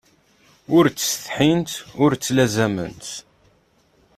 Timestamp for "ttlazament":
2.13-3.05